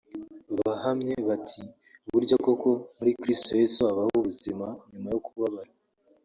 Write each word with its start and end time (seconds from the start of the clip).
bahamye 0.57 1.13
bati 1.27 1.61
“Burya 2.11 2.35
koko 2.45 2.69
muri 2.97 3.11
Kristo 3.21 3.51
Yesu 3.61 3.77
habaho 3.87 4.11
ubuzima 4.19 4.67
nyuma 4.91 5.07
yo 5.13 5.19
kubabara 5.25 5.71